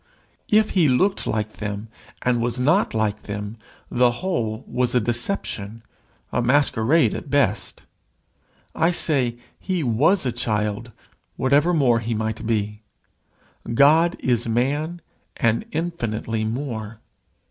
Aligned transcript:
If 0.49 0.71
he 0.71 0.87
looked 0.87 1.27
like 1.27 1.57
them 1.57 1.87
and 2.23 2.41
was 2.41 2.59
not 2.59 2.95
like 2.95 3.21
them, 3.21 3.57
the 3.87 4.13
whole 4.25 4.63
was 4.67 4.95
a 4.95 4.99
deception, 4.99 5.83
a 6.33 6.41
masquerade 6.41 7.13
at 7.13 7.29
best. 7.29 7.83
I 8.73 8.89
say 8.89 9.37
he 9.59 9.83
was 9.83 10.25
a 10.25 10.31
child, 10.31 10.91
whatever 11.35 11.71
more 11.71 11.99
he 11.99 12.15
might 12.15 12.47
be. 12.47 12.81
God 13.75 14.15
is 14.17 14.49
man, 14.49 15.01
and 15.37 15.65
infinitely 15.71 16.45
more. 16.45 16.99